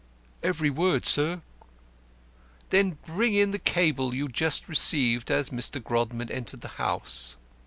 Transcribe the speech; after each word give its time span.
"Every 0.41 0.71
word, 0.71 1.05
sir." 1.05 1.43
"Then 2.71 2.97
bring 3.05 3.35
in 3.35 3.51
the 3.51 3.59
cable 3.59 4.15
you 4.15 4.25
received 4.65 5.27
just 5.27 5.31
as 5.31 5.51
Mr. 5.51 5.79
Grodman 5.79 6.31
entered 6.31 6.61
the 6.61 6.69
house." 6.81 7.37